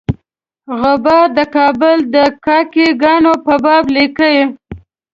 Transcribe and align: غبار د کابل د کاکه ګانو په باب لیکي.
غبار 0.81 1.27
د 1.37 1.39
کابل 1.55 1.97
د 2.15 2.15
کاکه 2.45 2.87
ګانو 3.01 3.33
په 3.45 3.53
باب 3.63 3.83
لیکي. 3.95 4.37